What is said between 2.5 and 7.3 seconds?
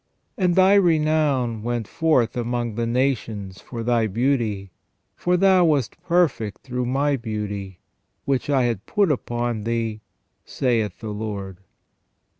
the nations for thy beauty; for thou wast perfect through My